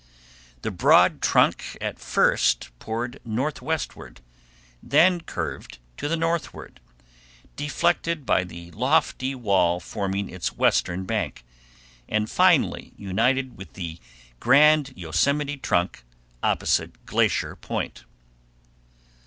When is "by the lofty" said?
8.25-9.35